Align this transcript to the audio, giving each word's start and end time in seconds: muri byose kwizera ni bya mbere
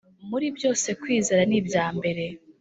muri 0.29 0.47
byose 0.57 0.87
kwizera 1.01 1.41
ni 1.49 1.59
bya 1.67 1.85
mbere 1.97 2.23